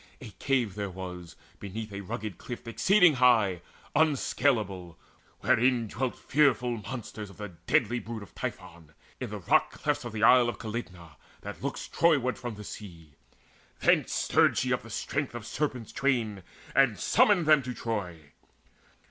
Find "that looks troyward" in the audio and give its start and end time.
11.41-12.39